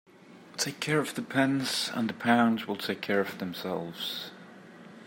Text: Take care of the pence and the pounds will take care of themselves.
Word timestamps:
Take 0.57 0.79
care 0.79 0.97
of 0.97 1.13
the 1.13 1.21
pence 1.21 1.91
and 1.93 2.09
the 2.09 2.15
pounds 2.15 2.65
will 2.67 2.75
take 2.75 3.01
care 3.01 3.19
of 3.21 3.37
themselves. 3.37 4.31